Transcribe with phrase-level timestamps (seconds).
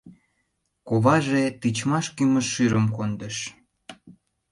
[0.87, 3.37] Коваже тичмаш кӱмыж шӱрым кондыш.